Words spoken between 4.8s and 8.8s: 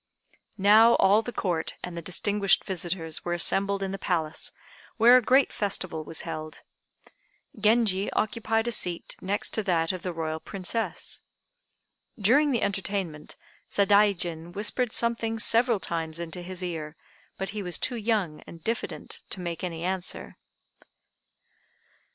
where a great festival was held; Genji occupied a